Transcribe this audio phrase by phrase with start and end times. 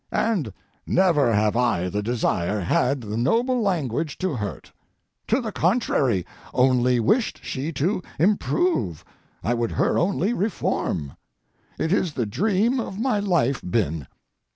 [0.11, 0.51] And
[0.87, 4.71] never have I the desire had the noble language to hurt;
[5.27, 11.17] to the contrary, only wished she to improve—I would her only reform.
[11.77, 14.07] It is the dream of my life been.